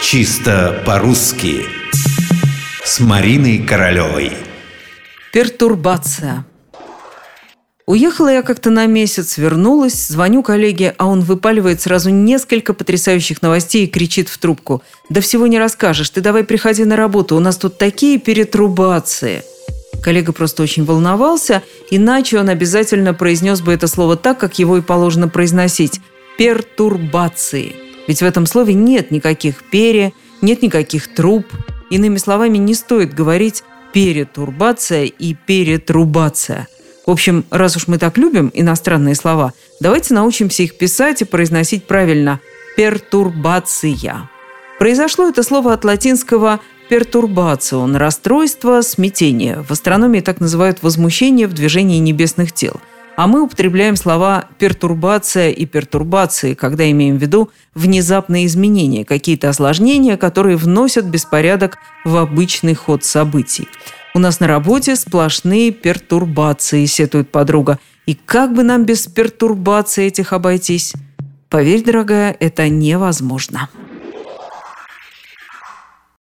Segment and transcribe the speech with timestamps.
[0.00, 1.66] Чисто по-русски
[2.84, 4.32] С Мариной Королевой
[5.32, 6.46] Пертурбация
[7.84, 13.84] Уехала я как-то на месяц, вернулась, звоню коллеге, а он выпаливает сразу несколько потрясающих новостей
[13.84, 14.82] и кричит в трубку.
[15.08, 19.42] «Да всего не расскажешь, ты давай приходи на работу, у нас тут такие перетрубации!»
[20.00, 24.80] Коллега просто очень волновался, иначе он обязательно произнес бы это слово так, как его и
[24.80, 26.00] положено произносить–
[26.38, 27.87] пертурбации.
[28.08, 31.46] Ведь в этом слове нет никаких пере, нет никаких труб.
[31.90, 36.66] Иными словами, не стоит говорить перетурбация и перетрубация–
[37.08, 41.86] в общем, раз уж мы так любим иностранные слова, давайте научимся их писать и произносить
[41.86, 42.38] правильно.
[42.76, 44.28] Пертурбация.
[44.78, 49.64] Произошло это слово от латинского «пертурбацион»– расстройство, смятение.
[49.66, 52.78] В астрономии так называют возмущение в движении небесных тел.
[53.18, 60.16] А мы употребляем слова «пертурбация» и «пертурбации», когда имеем в виду внезапные изменения, какие-то осложнения,
[60.16, 63.66] которые вносят беспорядок в обычный ход событий.
[64.14, 67.80] У нас на работе сплошные пертурбации, сетует подруга.
[68.06, 70.92] И как бы нам без пертурбаций этих обойтись?
[71.48, 73.68] Поверь, дорогая, это невозможно.